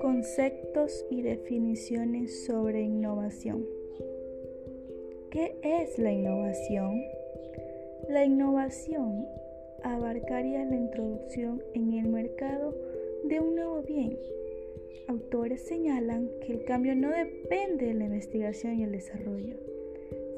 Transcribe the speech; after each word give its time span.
Conceptos 0.00 1.04
y 1.10 1.22
definiciones 1.22 2.44
sobre 2.46 2.82
innovación. 2.82 3.66
¿Qué 5.30 5.56
es 5.62 5.98
la 5.98 6.12
innovación? 6.12 7.02
La 8.08 8.24
innovación 8.24 9.26
abarcaría 9.82 10.64
la 10.64 10.76
introducción 10.76 11.62
en 11.74 11.94
el 11.94 12.08
mercado 12.08 12.74
de 13.24 13.40
un 13.40 13.56
nuevo 13.56 13.82
bien. 13.82 14.18
Autores 15.08 15.62
señalan 15.62 16.30
que 16.40 16.52
el 16.52 16.64
cambio 16.64 16.94
no 16.94 17.10
depende 17.10 17.86
de 17.86 17.94
la 17.94 18.04
investigación 18.04 18.78
y 18.78 18.84
el 18.84 18.92
desarrollo, 18.92 19.56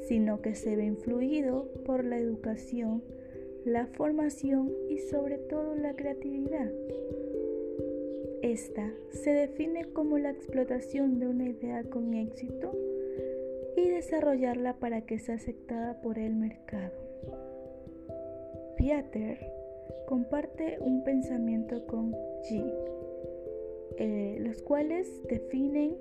sino 0.09 0.41
que 0.43 0.55
se 0.55 0.77
ve 0.77 0.85
influido 0.87 1.69
por 1.85 2.05
la 2.05 2.19
educación, 2.19 3.03
la 3.65 3.87
formación 3.87 4.73
y 4.89 4.99
sobre 4.99 5.39
todo 5.39 5.75
la 5.75 5.95
creatividad. 5.95 6.71
Esta 8.43 8.93
se 9.11 9.31
define 9.31 9.93
como 9.93 10.19
la 10.19 10.31
explotación 10.31 11.21
de 11.21 11.29
una 11.29 11.49
idea 11.49 11.85
con 11.85 12.15
éxito 12.15 12.73
y 13.77 13.89
desarrollarla 13.89 14.75
para 14.75 15.03
que 15.03 15.19
sea 15.19 15.37
aceptada 15.37 16.01
por 16.01 16.19
el 16.19 16.35
mercado. 16.35 16.93
Pieter 18.77 19.39
comparte 20.07 20.79
un 20.81 21.05
pensamiento 21.05 21.87
con 21.87 22.13
G, 22.13 22.73
eh, 23.97 24.39
los 24.41 24.61
cuales 24.63 25.09
definen 25.29 25.97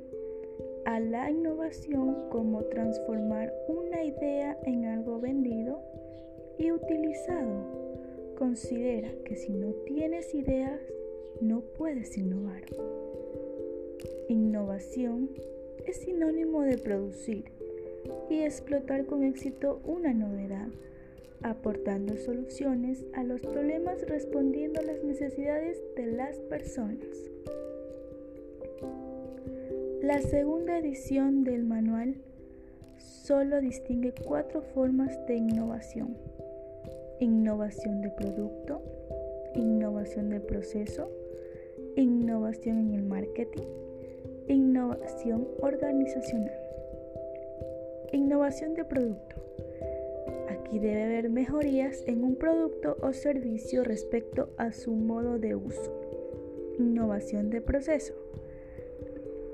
a 0.86 1.00
la 1.00 1.30
innovación 1.30 2.28
como 2.30 2.64
transformar 2.64 3.54
una 3.68 4.04
idea 4.04 4.58
en 4.64 4.86
algo 4.86 5.20
vendido 5.20 5.80
y 6.62 6.72
utilizado. 6.72 8.36
Considera 8.38 9.10
que 9.26 9.36
si 9.36 9.52
no 9.52 9.72
tienes 9.86 10.34
ideas, 10.36 10.80
no 11.42 11.62
puedes 11.62 12.18
innovar. 12.18 12.62
Innovación 14.30 15.32
es 15.88 15.98
sinónimo 15.98 16.62
de 16.62 16.78
producir 16.78 17.46
y 18.30 18.42
explotar 18.42 19.06
con 19.08 19.24
éxito 19.24 19.82
una 19.86 20.14
novedad, 20.14 20.68
aportando 21.42 22.16
soluciones 22.18 23.04
a 23.14 23.24
los 23.24 23.42
problemas 23.42 24.08
respondiendo 24.08 24.82
a 24.82 24.84
las 24.84 25.04
necesidades 25.04 25.82
de 25.96 26.06
las 26.06 26.38
personas. 26.42 27.32
La 30.04 30.22
segunda 30.22 30.78
edición 30.78 31.44
del 31.44 31.64
manual 31.64 32.16
solo 32.98 33.62
distingue 33.62 34.14
cuatro 34.26 34.62
formas 34.62 35.26
de 35.28 35.36
innovación. 35.36 36.18
Innovación 37.22 38.02
de 38.02 38.10
producto, 38.10 38.82
innovación 39.54 40.32
de 40.32 40.40
proceso, 40.40 41.12
innovación 41.96 42.80
en 42.80 42.94
el 42.96 43.04
marketing, 43.04 43.68
innovación 44.48 45.48
organizacional. 45.60 46.60
Innovación 48.12 48.74
de 48.74 48.86
producto. 48.86 49.36
Aquí 50.50 50.80
debe 50.80 51.04
haber 51.04 51.30
mejorías 51.30 52.04
en 52.08 52.24
un 52.24 52.38
producto 52.38 52.98
o 53.02 53.14
servicio 53.14 53.84
respecto 53.84 54.50
a 54.58 54.72
su 54.72 54.92
modo 54.92 55.38
de 55.38 55.54
uso. 55.54 55.94
Innovación 56.80 57.52
de 57.52 57.62
proceso. 57.62 58.16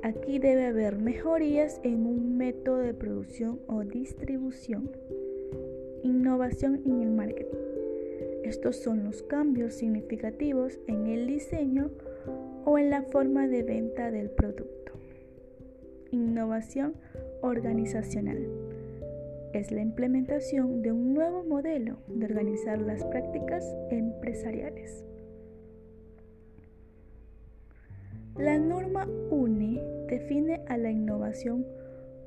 Aquí 0.04 0.40
debe 0.40 0.68
haber 0.68 0.96
mejorías 1.00 1.82
en 1.84 2.06
un 2.06 2.38
método 2.38 2.78
de 2.78 2.94
producción 2.94 3.60
o 3.68 3.84
distribución. 3.84 4.90
Innovación 6.04 6.82
en 6.86 7.02
el 7.02 7.12
marketing. 7.12 7.58
Estos 8.44 8.78
son 8.78 9.04
los 9.04 9.24
cambios 9.24 9.74
significativos 9.74 10.80
en 10.88 11.08
el 11.08 11.28
diseño 11.28 11.90
o 12.66 12.78
en 12.78 12.90
la 12.90 13.02
forma 13.04 13.48
de 13.48 13.64
venta 13.64 14.12
del 14.12 14.30
producto. 14.30 14.94
Innovación 16.12 16.94
organizacional. 17.42 18.48
Es 19.54 19.72
la 19.72 19.82
implementación 19.82 20.82
de 20.82 20.92
un 20.92 21.14
nuevo 21.14 21.44
modelo 21.44 21.98
de 22.08 22.26
organizar 22.26 22.80
las 22.80 23.04
prácticas 23.06 23.66
empresariales. 23.90 25.04
La 28.38 28.60
norma 28.60 29.08
UNE 29.32 29.82
define 30.08 30.62
a 30.68 30.78
la 30.78 30.92
innovación 30.92 31.66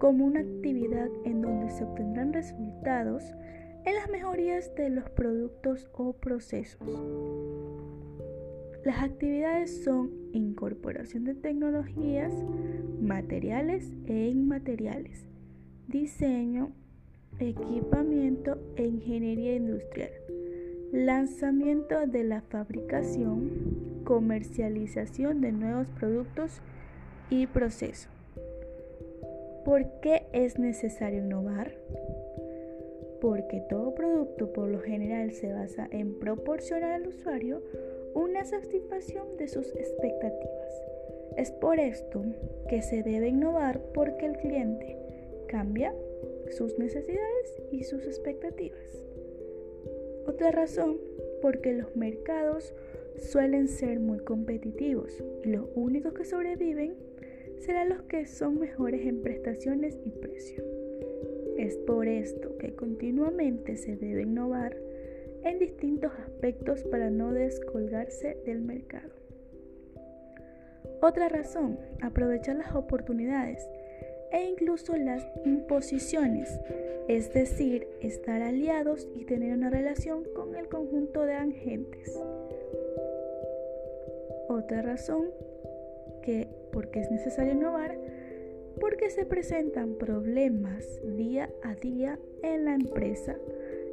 como 0.00 0.24
una 0.24 0.40
actividad 0.40 1.10
en 1.24 1.42
donde 1.42 1.70
se 1.70 1.84
obtendrán 1.84 2.32
resultados 2.32 3.22
en 3.84 3.94
las 3.94 4.08
mejorías 4.08 4.74
de 4.74 4.88
los 4.88 5.10
productos 5.10 5.90
o 5.92 6.14
procesos. 6.14 6.80
Las 8.82 9.02
actividades 9.02 9.84
son 9.84 10.10
incorporación 10.32 11.24
de 11.24 11.34
tecnologías, 11.34 12.32
materiales 12.98 13.92
e 14.06 14.28
inmateriales, 14.28 15.26
diseño, 15.86 16.72
equipamiento 17.38 18.56
e 18.76 18.86
ingeniería 18.86 19.54
industrial, 19.54 20.12
lanzamiento 20.92 22.06
de 22.06 22.24
la 22.24 22.40
fabricación, 22.40 24.00
comercialización 24.04 25.42
de 25.42 25.52
nuevos 25.52 25.88
productos 25.90 26.62
y 27.28 27.46
procesos. 27.46 28.19
¿Por 29.64 30.00
qué 30.00 30.22
es 30.32 30.58
necesario 30.58 31.20
innovar? 31.20 31.72
Porque 33.20 33.60
todo 33.68 33.94
producto 33.94 34.52
por 34.52 34.68
lo 34.68 34.80
general 34.80 35.32
se 35.32 35.52
basa 35.52 35.86
en 35.90 36.18
proporcionar 36.18 36.92
al 36.92 37.06
usuario 37.06 37.62
una 38.14 38.44
satisfacción 38.44 39.36
de 39.36 39.48
sus 39.48 39.74
expectativas. 39.76 40.82
Es 41.36 41.50
por 41.52 41.78
esto 41.78 42.24
que 42.68 42.82
se 42.82 43.02
debe 43.02 43.28
innovar 43.28 43.80
porque 43.92 44.26
el 44.26 44.36
cliente 44.38 44.96
cambia 45.48 45.94
sus 46.50 46.78
necesidades 46.78 47.62
y 47.70 47.84
sus 47.84 48.06
expectativas. 48.06 49.04
Otra 50.26 50.50
razón, 50.50 50.98
porque 51.42 51.72
los 51.72 51.94
mercados 51.96 52.74
suelen 53.16 53.68
ser 53.68 54.00
muy 54.00 54.20
competitivos 54.20 55.22
y 55.44 55.48
los 55.48 55.66
únicos 55.74 56.14
que 56.14 56.24
sobreviven 56.24 56.94
serán 57.60 57.90
los 57.90 58.02
que 58.02 58.26
son 58.26 58.58
mejores 58.58 59.06
en 59.06 59.22
prestaciones 59.22 59.98
y 60.04 60.10
precio. 60.10 60.64
Es 61.56 61.76
por 61.78 62.08
esto 62.08 62.56
que 62.58 62.74
continuamente 62.74 63.76
se 63.76 63.96
debe 63.96 64.22
innovar 64.22 64.76
en 65.44 65.58
distintos 65.58 66.12
aspectos 66.18 66.82
para 66.84 67.10
no 67.10 67.32
descolgarse 67.32 68.36
del 68.44 68.60
mercado. 68.60 69.10
Otra 71.02 71.28
razón, 71.28 71.78
aprovechar 72.02 72.56
las 72.56 72.74
oportunidades 72.74 73.68
e 74.32 74.44
incluso 74.44 74.96
las 74.96 75.26
imposiciones, 75.44 76.60
es 77.08 77.32
decir, 77.32 77.88
estar 78.00 78.42
aliados 78.42 79.08
y 79.14 79.24
tener 79.24 79.54
una 79.54 79.70
relación 79.70 80.24
con 80.34 80.56
el 80.56 80.68
conjunto 80.68 81.22
de 81.22 81.34
agentes. 81.34 82.18
Otra 84.48 84.82
razón, 84.82 85.30
que 86.22 86.48
porque 86.72 87.00
es 87.00 87.10
necesario 87.10 87.52
innovar, 87.52 87.98
porque 88.80 89.10
se 89.10 89.26
presentan 89.26 89.94
problemas 89.94 90.84
día 91.16 91.50
a 91.62 91.74
día 91.74 92.18
en 92.42 92.64
la 92.64 92.74
empresa 92.74 93.36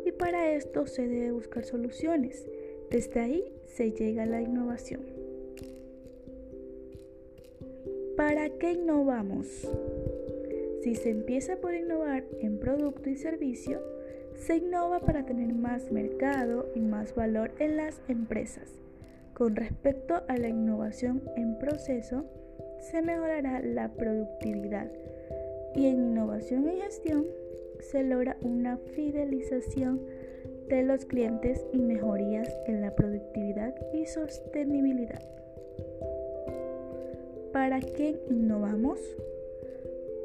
y 0.05 0.11
para 0.11 0.53
esto 0.53 0.85
se 0.87 1.07
debe 1.07 1.31
buscar 1.31 1.65
soluciones. 1.65 2.47
Desde 2.89 3.19
ahí 3.19 3.53
se 3.65 3.91
llega 3.91 4.23
a 4.23 4.27
la 4.27 4.41
innovación. 4.41 5.01
¿Para 8.15 8.49
qué 8.49 8.71
innovamos? 8.71 9.69
Si 10.81 10.95
se 10.95 11.09
empieza 11.09 11.57
por 11.57 11.75
innovar 11.75 12.23
en 12.39 12.59
producto 12.59 13.09
y 13.09 13.15
servicio, 13.15 13.81
se 14.35 14.57
innova 14.57 15.01
para 15.01 15.25
tener 15.25 15.53
más 15.53 15.91
mercado 15.91 16.71
y 16.73 16.79
más 16.79 17.13
valor 17.13 17.51
en 17.59 17.77
las 17.77 18.01
empresas. 18.07 18.86
Con 19.37 19.55
respecto 19.55 20.23
a 20.27 20.35
la 20.35 20.49
innovación 20.49 21.21
en 21.35 21.59
proceso, 21.59 22.25
se 22.79 23.03
mejorará 23.03 23.61
la 23.61 23.89
productividad 23.89 24.91
y 25.75 25.85
en 25.85 26.07
innovación 26.09 26.67
y 26.67 26.81
gestión 26.81 27.23
se 27.79 28.03
logra 28.03 28.37
una 28.41 28.77
fidelización 28.77 30.01
de 30.69 30.81
los 30.81 31.05
clientes 31.05 31.67
y 31.71 31.77
mejorías 31.77 32.51
en 32.65 32.81
la 32.81 32.95
productividad 32.95 33.75
y 33.93 34.07
sostenibilidad. 34.07 35.21
¿Para 37.53 37.79
quién 37.79 38.19
innovamos? 38.31 38.99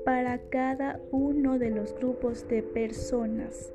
Para 0.06 0.38
cada 0.48 1.00
uno 1.10 1.58
de 1.58 1.68
los 1.68 1.94
grupos 1.96 2.48
de 2.48 2.62
personas, 2.62 3.74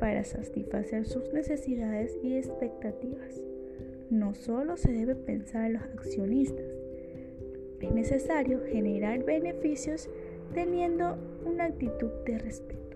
para 0.00 0.24
satisfacer 0.24 1.06
sus 1.06 1.32
necesidades 1.32 2.18
y 2.24 2.36
expectativas. 2.36 3.40
No 4.10 4.34
solo 4.34 4.76
se 4.76 4.92
debe 4.92 5.14
pensar 5.14 5.66
en 5.66 5.74
los 5.74 5.82
accionistas, 5.82 6.64
es 7.80 7.92
necesario 7.92 8.60
generar 8.64 9.22
beneficios 9.24 10.08
teniendo 10.54 11.18
una 11.44 11.66
actitud 11.66 12.10
de 12.24 12.38
respeto. 12.38 12.87